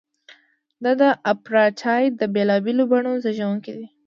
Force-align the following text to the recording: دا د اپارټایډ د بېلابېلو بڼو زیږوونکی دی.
دا 0.83 0.91
د 1.01 1.03
اپارټایډ 1.31 2.11
د 2.17 2.23
بېلابېلو 2.33 2.83
بڼو 2.91 3.11
زیږوونکی 3.23 3.71
دی. 3.77 3.85